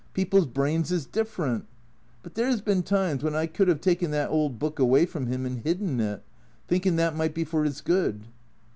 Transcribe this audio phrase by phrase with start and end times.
[0.15, 1.65] People's brains is dif ferent.
[2.23, 5.27] But there 's been times when I could have taken that old book away from
[5.27, 6.23] him and hidden it,
[6.67, 8.23] thinkin' that might be for his good."